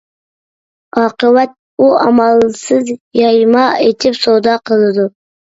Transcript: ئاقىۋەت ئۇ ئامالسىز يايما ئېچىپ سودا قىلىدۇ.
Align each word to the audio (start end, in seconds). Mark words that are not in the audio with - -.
ئاقىۋەت 1.01 1.53
ئۇ 1.85 1.89
ئامالسىز 1.99 2.91
يايما 3.21 3.67
ئېچىپ 3.85 4.21
سودا 4.23 4.57
قىلىدۇ. 4.73 5.07